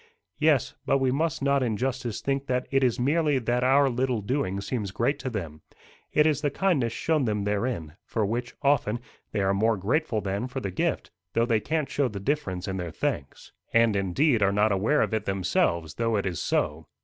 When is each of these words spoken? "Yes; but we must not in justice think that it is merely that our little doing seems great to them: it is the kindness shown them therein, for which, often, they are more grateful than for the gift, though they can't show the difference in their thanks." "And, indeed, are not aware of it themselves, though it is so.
"Yes; 0.39 0.73
but 0.83 0.97
we 0.97 1.11
must 1.11 1.43
not 1.43 1.61
in 1.61 1.77
justice 1.77 2.21
think 2.21 2.47
that 2.47 2.65
it 2.71 2.83
is 2.83 2.99
merely 2.99 3.37
that 3.37 3.63
our 3.63 3.87
little 3.87 4.21
doing 4.23 4.59
seems 4.59 4.89
great 4.89 5.19
to 5.19 5.29
them: 5.29 5.61
it 6.11 6.25
is 6.25 6.41
the 6.41 6.49
kindness 6.49 6.91
shown 6.91 7.25
them 7.25 7.43
therein, 7.43 7.93
for 8.03 8.25
which, 8.25 8.55
often, 8.63 8.99
they 9.31 9.41
are 9.41 9.53
more 9.53 9.77
grateful 9.77 10.19
than 10.19 10.47
for 10.47 10.59
the 10.59 10.71
gift, 10.71 11.11
though 11.33 11.45
they 11.45 11.59
can't 11.59 11.87
show 11.91 12.07
the 12.07 12.19
difference 12.19 12.67
in 12.67 12.77
their 12.77 12.89
thanks." 12.89 13.51
"And, 13.73 13.95
indeed, 13.95 14.41
are 14.41 14.51
not 14.51 14.71
aware 14.71 15.03
of 15.03 15.13
it 15.13 15.25
themselves, 15.25 15.93
though 15.93 16.15
it 16.15 16.25
is 16.25 16.41
so. 16.41 16.87